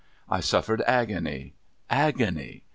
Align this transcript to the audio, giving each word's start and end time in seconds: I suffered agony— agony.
I 0.27 0.39
suffered 0.39 0.81
agony— 0.87 1.53
agony. 2.07 2.63